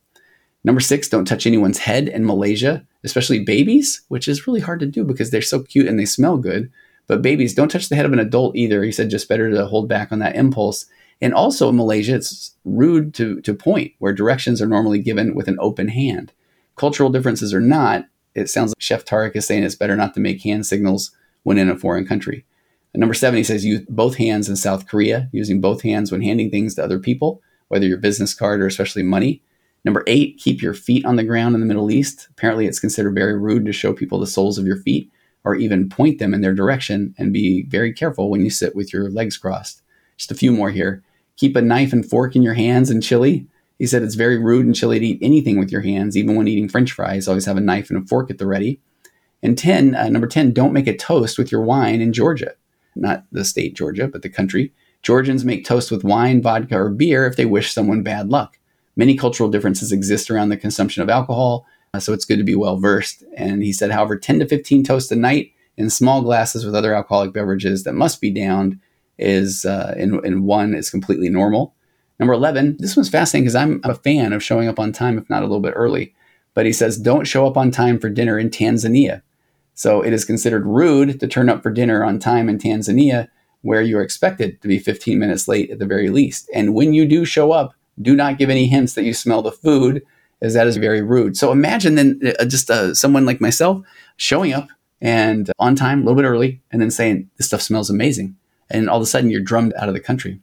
[0.63, 4.85] Number six, don't touch anyone's head in Malaysia, especially babies, which is really hard to
[4.87, 6.71] do because they're so cute and they smell good.
[7.07, 8.83] But babies, don't touch the head of an adult either.
[8.83, 10.87] He said just better to hold back on that impulse.
[11.21, 15.47] And also in Malaysia, it's rude to, to point where directions are normally given with
[15.47, 16.31] an open hand.
[16.75, 20.19] Cultural differences or not, it sounds like Chef Tariq is saying it's better not to
[20.19, 21.11] make hand signals
[21.45, 22.43] when in a foreign country.
[22.93, 26.21] And number seven, he says use both hands in South Korea, using both hands when
[26.21, 29.43] handing things to other people, whether your business card or especially money.
[29.83, 32.27] Number eight, keep your feet on the ground in the Middle East.
[32.31, 35.11] Apparently, it's considered very rude to show people the soles of your feet
[35.43, 38.91] or even point them in their direction and be very careful when you sit with
[38.91, 39.83] your legs crossed.
[40.17, 41.03] Just a few more here.
[41.37, 43.45] Keep a knife and fork in your hands in Chile.
[43.77, 46.47] He said it's very rude in Chile to eat anything with your hands, even when
[46.47, 47.27] eating french fries.
[47.27, 48.79] Always have a knife and a fork at the ready.
[49.45, 52.53] And 10, uh, number 10, don't make a toast with your wine in Georgia.
[52.95, 54.73] Not the state Georgia, but the country.
[55.03, 58.57] Georgians make toast with wine, vodka, or beer if they wish someone bad luck.
[58.95, 62.55] Many cultural differences exist around the consumption of alcohol, uh, so it's good to be
[62.55, 63.23] well versed.
[63.37, 66.95] And he said, however, 10 to 15 toasts a night in small glasses with other
[66.95, 68.79] alcoholic beverages that must be downed
[69.19, 71.75] is uh, in, in one is completely normal.
[72.19, 75.29] Number 11, this one's fascinating because I'm a fan of showing up on time, if
[75.29, 76.15] not a little bit early.
[76.55, 79.21] But he says, don't show up on time for dinner in Tanzania.
[79.75, 83.27] So it is considered rude to turn up for dinner on time in Tanzania,
[83.61, 86.49] where you're expected to be 15 minutes late at the very least.
[86.53, 89.51] And when you do show up, do not give any hints that you smell the
[89.51, 90.03] food,
[90.41, 91.37] as that is very rude.
[91.37, 93.85] So imagine then uh, just uh, someone like myself
[94.17, 94.69] showing up
[95.01, 98.37] and on time, a little bit early, and then saying, This stuff smells amazing.
[98.69, 100.39] And all of a sudden, you're drummed out of the country.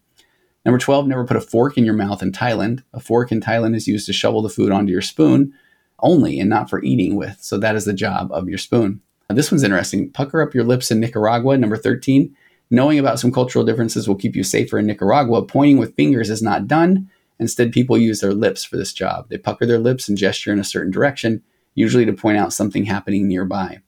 [0.64, 2.85] Number 12, never put a fork in your mouth in Thailand.
[2.92, 5.53] A fork in Thailand is used to shovel the food onto your spoon
[5.99, 7.38] only and not for eating with.
[7.40, 9.01] So that is the job of your spoon.
[9.33, 10.11] Now, this one's interesting.
[10.11, 11.57] Pucker up your lips in Nicaragua.
[11.57, 12.37] Number 13,
[12.71, 15.42] knowing about some cultural differences will keep you safer in Nicaragua.
[15.47, 17.09] Pointing with fingers is not done.
[17.38, 19.31] Instead, people use their lips for this job.
[19.31, 21.42] They pucker their lips and gesture in a certain direction,
[21.75, 23.81] usually to point out something happening nearby.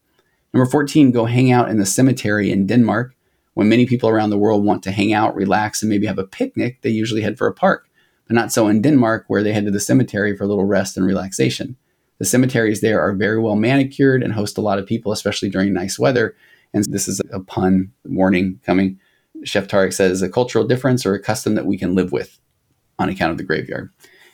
[0.54, 3.14] Number 14, go hang out in the cemetery in Denmark.
[3.52, 6.24] When many people around the world want to hang out, relax, and maybe have a
[6.24, 7.86] picnic, they usually head for a park.
[8.26, 10.96] But not so in Denmark, where they head to the cemetery for a little rest
[10.96, 11.76] and relaxation.
[12.18, 15.72] The cemeteries there are very well manicured and host a lot of people, especially during
[15.72, 16.36] nice weather.
[16.72, 18.98] And this is a pun warning coming.
[19.44, 22.38] Chef Tariq says a cultural difference or a custom that we can live with
[22.98, 23.90] on account of the graveyard.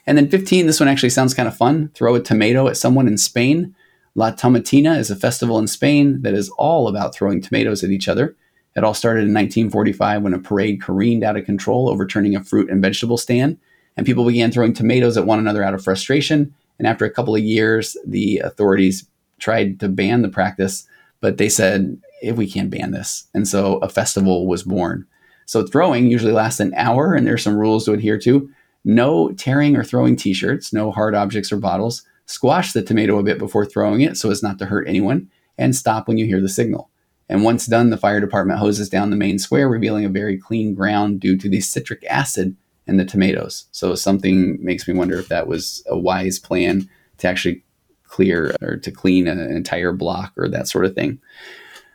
[0.06, 1.90] And then 15, this one actually sounds kind of fun.
[1.94, 3.74] Throw a tomato at someone in Spain.
[4.14, 8.08] La Tomatina is a festival in Spain that is all about throwing tomatoes at each
[8.08, 8.36] other.
[8.76, 12.70] It all started in 1945 when a parade careened out of control, overturning a fruit
[12.70, 13.58] and vegetable stand,
[13.96, 16.54] and people began throwing tomatoes at one another out of frustration.
[16.80, 19.06] And after a couple of years, the authorities
[19.38, 20.88] tried to ban the practice,
[21.20, 23.28] but they said, if we can't ban this.
[23.34, 25.06] And so a festival was born.
[25.44, 28.50] So throwing usually lasts an hour, and there's some rules to adhere to.
[28.82, 33.24] No tearing or throwing t shirts, no hard objects or bottles, Squash the tomato a
[33.24, 36.40] bit before throwing it so as not to hurt anyone, and stop when you hear
[36.40, 36.88] the signal.
[37.28, 40.72] And once done, the fire department hoses down the main square, revealing a very clean
[40.72, 42.54] ground due to the citric acid
[42.86, 43.66] in the tomatoes.
[43.72, 46.88] So something makes me wonder if that was a wise plan
[47.18, 47.64] to actually
[48.04, 51.20] clear or to clean an entire block or that sort of thing.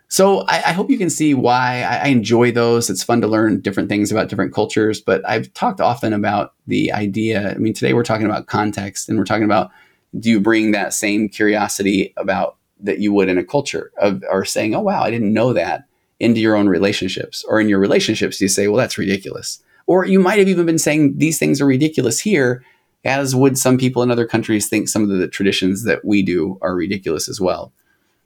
[0.08, 2.89] So I, I, hope you can see why I, I, enjoy those.
[2.89, 6.91] It's fun to learn different things about different cultures, but I've talked often about the
[6.93, 7.52] idea.
[7.52, 9.71] I mean, today we're talking about context and we're talking about
[10.17, 14.45] do you bring that same curiosity about that you would in a culture of or
[14.45, 15.86] saying, oh wow, I didn't know that
[16.19, 19.62] into your own relationships or in your relationships, you say, well, that's ridiculous.
[19.88, 22.63] Or you might have even been saying these things are ridiculous here,
[23.04, 26.58] as would some people in other countries think some of the traditions that we do
[26.62, 27.71] are ridiculous as well.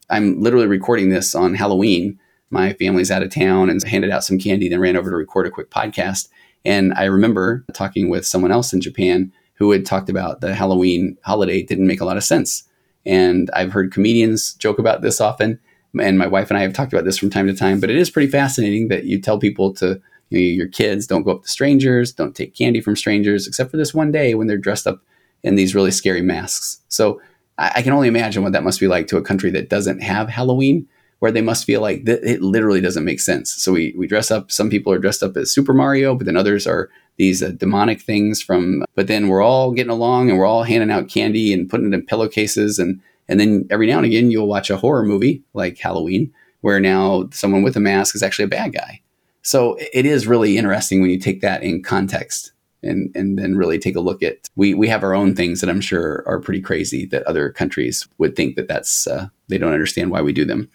[0.09, 2.17] I'm literally recording this on Halloween.
[2.49, 5.45] My family's out of town and handed out some candy, then ran over to record
[5.45, 6.29] a quick podcast.
[6.65, 11.17] And I remember talking with someone else in Japan who had talked about the Halloween
[11.23, 12.63] holiday didn't make a lot of sense.
[13.05, 15.59] And I've heard comedians joke about this often.
[15.99, 17.97] And my wife and I have talked about this from time to time, but it
[17.97, 21.49] is pretty fascinating that you tell people to, you your kids don't go up to
[21.49, 25.01] strangers, don't take candy from strangers, except for this one day when they're dressed up
[25.43, 26.81] in these really scary masks.
[26.89, 27.21] So
[27.57, 30.01] I, I can only imagine what that must be like to a country that doesn't
[30.01, 30.87] have Halloween
[31.19, 33.51] where they must feel like th- it literally doesn't make sense.
[33.51, 36.37] So we, we dress up, some people are dressed up as Super Mario, but then
[36.37, 40.45] others are these uh, demonic things from, but then we're all getting along and we're
[40.45, 42.79] all handing out candy and putting it in pillowcases.
[42.79, 46.79] And, and then every now and again, you'll watch a horror movie like Halloween, where
[46.79, 49.01] now someone with a mask is actually a bad guy.
[49.41, 52.51] So it is really interesting when you take that in context
[52.83, 55.69] and, and then really take a look at, we, we have our own things that
[55.69, 59.73] I'm sure are pretty crazy that other countries would think that that's, uh, they don't
[59.73, 60.69] understand why we do them.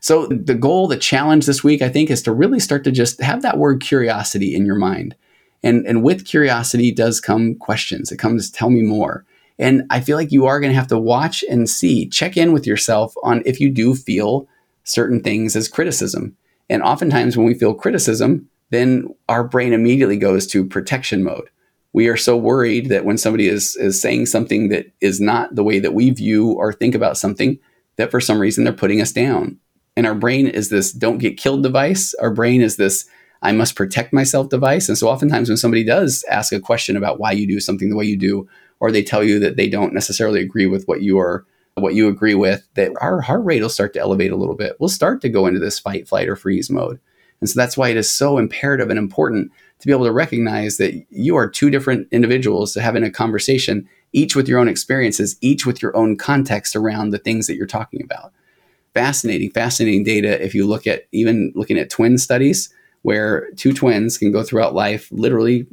[0.00, 3.20] So the goal, the challenge this week, I think, is to really start to just
[3.20, 5.14] have that word curiosity in your mind.
[5.62, 8.10] And, and with curiosity does come questions.
[8.10, 9.26] It comes, tell me more.
[9.58, 12.52] And I feel like you are going to have to watch and see, check in
[12.52, 14.48] with yourself on if you do feel
[14.84, 16.34] certain things as criticism.
[16.70, 21.50] And oftentimes when we feel criticism, then our brain immediately goes to protection mode.
[21.92, 25.64] We are so worried that when somebody is, is saying something that is not the
[25.64, 27.58] way that we view or think about something,
[27.96, 29.58] that for some reason they're putting us down.
[29.96, 32.14] And our brain is this don't get killed device.
[32.14, 33.06] Our brain is this
[33.42, 34.88] I must protect myself device.
[34.88, 37.96] And so oftentimes when somebody does ask a question about why you do something the
[37.96, 41.18] way you do, or they tell you that they don't necessarily agree with what you
[41.18, 44.54] are what you agree with, that our heart rate will start to elevate a little
[44.54, 44.76] bit.
[44.78, 47.00] We'll start to go into this fight, flight, or freeze mode.
[47.40, 50.76] And so that's why it is so imperative and important to be able to recognize
[50.76, 55.64] that you are two different individuals having a conversation, each with your own experiences, each
[55.64, 58.32] with your own context around the things that you're talking about.
[58.92, 60.42] Fascinating, fascinating data.
[60.44, 62.68] If you look at even looking at twin studies,
[63.02, 65.66] where two twins can go throughout life literally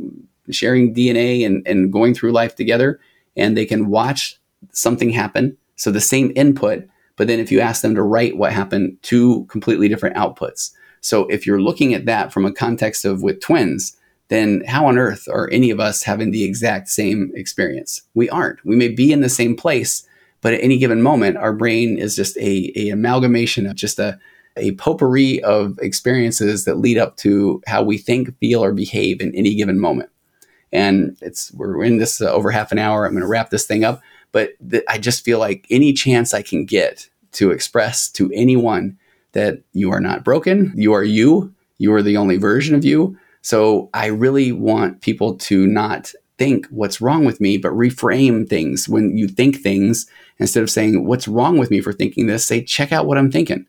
[0.50, 3.00] sharing DNA and, and going through life together,
[3.36, 4.40] and they can watch
[4.72, 5.58] something happen.
[5.78, 9.46] So the same input, but then if you ask them to write what happened, two
[9.46, 10.72] completely different outputs.
[11.02, 13.96] So if you're looking at that from a context of with twins,
[14.30, 18.02] then how on earth are any of us having the exact same experience?
[18.14, 18.64] We aren't.
[18.66, 20.06] We may be in the same place,
[20.42, 24.20] but at any given moment, our brain is just a, a amalgamation of just a,
[24.58, 29.34] a potpourri of experiences that lead up to how we think, feel, or behave in
[29.34, 30.10] any given moment.
[30.74, 33.06] And it's we're in this uh, over half an hour.
[33.06, 36.34] I'm going to wrap this thing up, but th- I just feel like any chance
[36.34, 38.98] I can get to express to anyone
[39.34, 43.18] that you are not broken, you are you, you are the only version of you.
[43.42, 48.88] So I really want people to not think what's wrong with me, but reframe things.
[48.88, 50.06] When you think things,
[50.40, 53.32] instead of saying what's wrong with me for thinking this, say check out what I'm
[53.32, 53.66] thinking,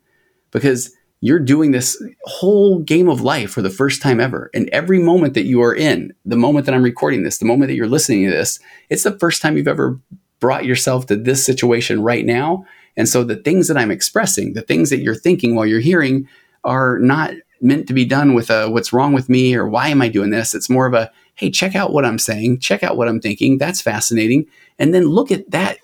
[0.51, 4.49] because you're doing this whole game of life for the first time ever.
[4.53, 7.69] And every moment that you are in, the moment that I'm recording this, the moment
[7.69, 9.99] that you're listening to this, it's the first time you've ever
[10.39, 12.65] brought yourself to this situation right now.
[12.97, 16.27] And so the things that I'm expressing, the things that you're thinking while you're hearing
[16.63, 20.01] are not meant to be done with a what's wrong with me or why am
[20.01, 20.55] I doing this?
[20.55, 23.57] It's more of a hey, check out what I'm saying, check out what I'm thinking.
[23.57, 24.45] That's fascinating.
[24.77, 25.77] And then look at that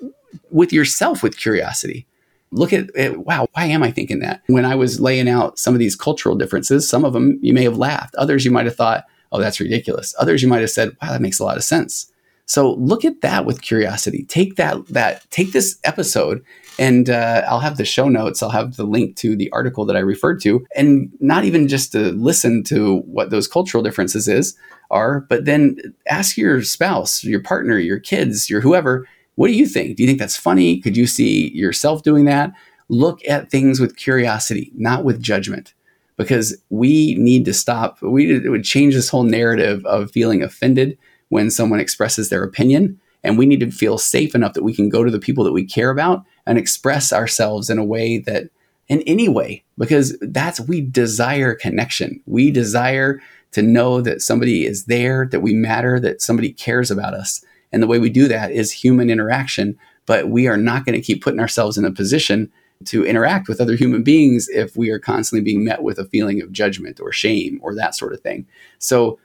[0.51, 2.05] with yourself with curiosity.
[2.51, 4.41] Look at it, wow, why am I thinking that?
[4.47, 7.63] When I was laying out some of these cultural differences, some of them you may
[7.63, 10.13] have laughed, others you might have thought, oh, that's ridiculous.
[10.19, 12.11] Others you might have said, wow, that makes a lot of sense.
[12.45, 14.23] So look at that with curiosity.
[14.27, 16.43] Take that that take this episode
[16.77, 18.43] and uh, I'll have the show notes.
[18.43, 21.91] I'll have the link to the article that I referred to, and not even just
[21.93, 24.57] to listen to what those cultural differences is
[24.91, 25.77] are, but then
[26.07, 29.97] ask your spouse, your partner, your kids, your whoever, what do you think?
[29.97, 30.79] Do you think that's funny?
[30.79, 32.53] Could you see yourself doing that?
[32.87, 35.73] Look at things with curiosity, not with judgment,
[36.17, 38.01] because we need to stop.
[38.01, 40.97] We would change this whole narrative of feeling offended
[41.29, 44.89] when someone expresses their opinion and we need to feel safe enough that we can
[44.89, 48.49] go to the people that we care about and express ourselves in a way that,
[48.87, 52.21] in any way, because that's, we desire connection.
[52.27, 53.19] We desire
[53.51, 57.43] to know that somebody is there, that we matter, that somebody cares about us.
[57.71, 59.77] And the way we do that is human interaction.
[60.05, 62.51] But we are not going to keep putting ourselves in a position
[62.85, 66.41] to interact with other human beings if we are constantly being met with a feeling
[66.41, 68.45] of judgment or shame or that sort of thing.
[68.77, 69.17] So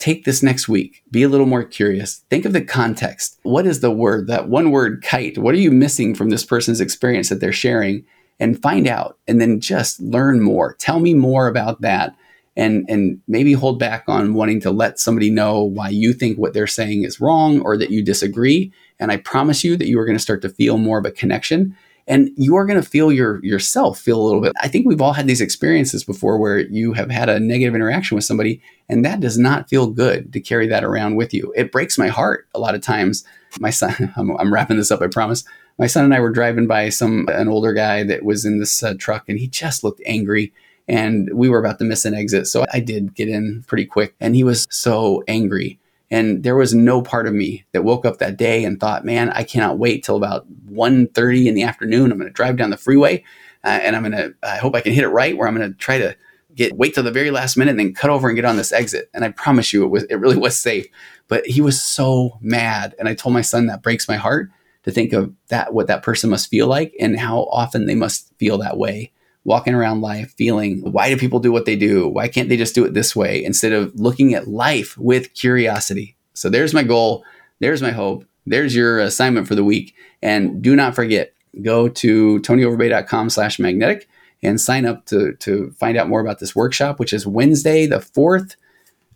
[0.00, 1.04] take this next week.
[1.10, 2.24] Be a little more curious.
[2.30, 3.38] Think of the context.
[3.42, 5.38] What is the word, that one word kite?
[5.38, 8.04] What are you missing from this person's experience that they're sharing?
[8.40, 10.74] And find out and then just learn more.
[10.78, 12.16] Tell me more about that.
[12.56, 16.54] And, and maybe hold back on wanting to let somebody know why you think what
[16.54, 18.72] they're saying is wrong or that you disagree.
[18.98, 21.10] And I promise you that you are going to start to feel more of a
[21.10, 24.52] connection and you are going to feel your yourself feel a little bit.
[24.60, 28.14] I think we've all had these experiences before where you have had a negative interaction
[28.14, 31.52] with somebody and that does not feel good to carry that around with you.
[31.56, 33.24] It breaks my heart a lot of times.
[33.58, 35.44] My son, I'm, I'm wrapping this up, I promise.
[35.78, 38.82] My son and I were driving by some an older guy that was in this
[38.82, 40.52] uh, truck and he just looked angry
[40.88, 42.46] and we were about to miss an exit.
[42.48, 45.78] So I did get in pretty quick and he was so angry
[46.10, 49.30] and there was no part of me that woke up that day and thought, man,
[49.30, 52.10] I cannot wait till about 1.30 in the afternoon.
[52.10, 53.24] I'm going to drive down the freeway
[53.62, 55.70] uh, and I'm going to, I hope I can hit it right where I'm going
[55.70, 56.16] to try to
[56.54, 58.72] get, wait till the very last minute and then cut over and get on this
[58.72, 59.08] exit.
[59.14, 60.86] And I promise you it was, it really was safe,
[61.28, 62.96] but he was so mad.
[62.98, 64.50] And I told my son that breaks my heart
[64.82, 68.32] to think of that, what that person must feel like and how often they must
[68.38, 69.12] feel that way
[69.44, 72.08] walking around life feeling, why do people do what they do?
[72.08, 73.42] Why can't they just do it this way?
[73.42, 76.16] Instead of looking at life with curiosity.
[76.34, 77.24] So there's my goal.
[77.58, 78.24] There's my hope.
[78.46, 79.94] There's your assignment for the week.
[80.22, 81.32] And do not forget,
[81.62, 84.08] go to tonyoverbay.com slash magnetic
[84.42, 87.98] and sign up to, to find out more about this workshop, which is Wednesday the
[87.98, 88.56] 4th.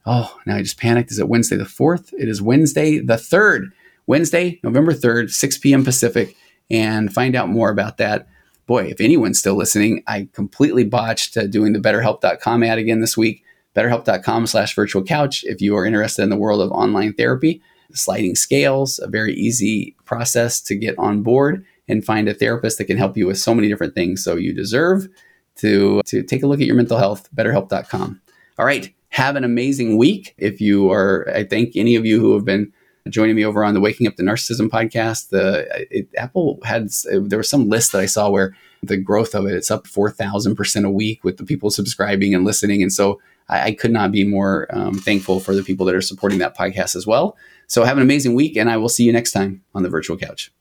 [0.06, 1.10] Oh, now I just panicked.
[1.10, 2.12] Is it Wednesday the 4th?
[2.14, 3.72] It is Wednesday the 3rd.
[4.06, 5.82] Wednesday, November 3rd, 6 p.m.
[5.82, 6.36] Pacific,
[6.70, 8.28] and find out more about that.
[8.66, 13.16] Boy, if anyone's still listening, I completely botched uh, doing the betterhelp.com ad again this
[13.16, 13.44] week.
[13.76, 17.60] Betterhelp.com slash virtual couch if you are interested in the world of online therapy
[17.92, 22.84] sliding scales, a very easy process to get on board and find a therapist that
[22.84, 24.22] can help you with so many different things.
[24.22, 25.08] So you deserve
[25.56, 28.20] to, to take a look at your mental health, betterhelp.com.
[28.58, 28.92] All right.
[29.10, 30.34] Have an amazing week.
[30.38, 32.72] If you are, I thank any of you who have been
[33.08, 35.28] joining me over on the Waking Up to Narcissism podcast.
[35.30, 39.46] The it, Apple had there was some list that I saw where the growth of
[39.46, 42.92] it it's up four thousand percent a week with the people subscribing and listening, and
[42.92, 46.38] so I, I could not be more um, thankful for the people that are supporting
[46.38, 47.36] that podcast as well.
[47.66, 50.16] So have an amazing week, and I will see you next time on the virtual
[50.16, 50.52] couch.